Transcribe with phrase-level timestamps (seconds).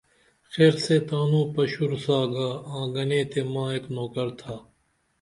[0.51, 4.55] خیر سے تانو پشور سا گا آں گنے تے ما ایک نوکر تھا